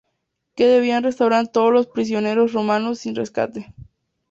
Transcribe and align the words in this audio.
Que 0.55 0.65
debían 0.65 1.03
restaurar 1.03 1.51
todos 1.51 1.71
los 1.71 1.85
prisioneros 1.85 2.53
romanos 2.53 2.97
sin 2.97 3.13
rescate. 3.13 3.71